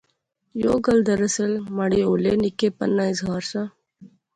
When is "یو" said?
0.63-0.73